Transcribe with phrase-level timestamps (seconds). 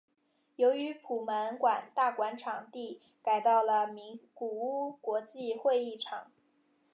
[0.55, 6.31] 由于普门馆大馆场地改到了名古屋国际会议场。